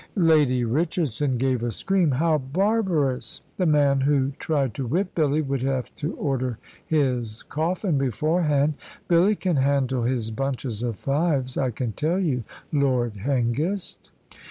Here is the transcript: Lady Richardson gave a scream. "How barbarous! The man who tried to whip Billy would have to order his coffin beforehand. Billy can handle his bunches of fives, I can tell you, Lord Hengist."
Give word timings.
Lady 0.15 0.63
Richardson 0.63 1.37
gave 1.37 1.61
a 1.61 1.69
scream. 1.69 2.09
"How 2.09 2.39
barbarous! 2.39 3.41
The 3.57 3.67
man 3.67 4.01
who 4.01 4.31
tried 4.39 4.73
to 4.73 4.87
whip 4.87 5.13
Billy 5.13 5.43
would 5.43 5.61
have 5.61 5.93
to 5.97 6.15
order 6.15 6.57
his 6.83 7.43
coffin 7.43 7.99
beforehand. 7.99 8.73
Billy 9.07 9.35
can 9.35 9.57
handle 9.57 10.01
his 10.01 10.31
bunches 10.31 10.81
of 10.81 10.95
fives, 10.95 11.55
I 11.55 11.69
can 11.69 11.91
tell 11.91 12.19
you, 12.19 12.43
Lord 12.73 13.13
Hengist." 13.17 14.09